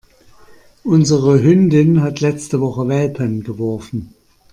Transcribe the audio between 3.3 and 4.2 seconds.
geworfen.